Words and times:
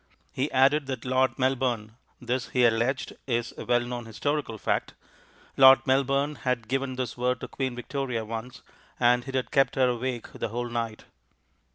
He 0.31 0.51
added 0.51 0.87
that 0.87 1.05
Lord 1.05 1.37
Melbourne 1.37 1.93
this, 2.19 2.49
he 2.49 2.65
alleged, 2.65 3.13
is 3.27 3.53
a 3.55 3.65
well 3.65 3.81
known 3.81 4.07
historical 4.07 4.57
fact 4.57 4.95
Lord 5.57 5.85
Melbourne 5.85 6.37
had 6.41 6.67
given 6.67 6.95
this 6.95 7.15
word 7.15 7.39
to 7.41 7.47
Queen 7.47 7.75
Victoria 7.75 8.25
once, 8.25 8.63
and 8.99 9.27
it 9.27 9.35
had 9.35 9.51
kept 9.51 9.75
her 9.75 9.89
awake 9.89 10.29
the 10.33 10.49
whole 10.49 10.69
night. 10.69 11.05